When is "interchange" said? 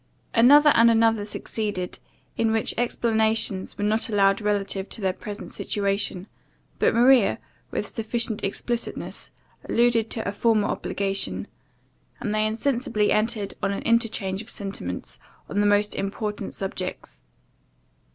13.83-14.41